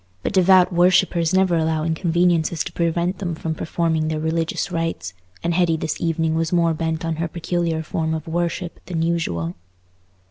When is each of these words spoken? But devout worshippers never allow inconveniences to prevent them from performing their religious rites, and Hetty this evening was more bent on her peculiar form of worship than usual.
But 0.23 0.33
devout 0.33 0.73
worshippers 0.73 1.31
never 1.31 1.55
allow 1.55 1.83
inconveniences 1.83 2.63
to 2.63 2.71
prevent 2.73 3.19
them 3.19 3.35
from 3.35 3.53
performing 3.53 4.07
their 4.07 4.19
religious 4.19 4.71
rites, 4.71 5.13
and 5.43 5.53
Hetty 5.53 5.77
this 5.77 6.01
evening 6.01 6.33
was 6.33 6.51
more 6.51 6.73
bent 6.73 7.05
on 7.05 7.17
her 7.17 7.27
peculiar 7.27 7.83
form 7.83 8.15
of 8.15 8.27
worship 8.27 8.79
than 8.87 9.03
usual. 9.03 9.53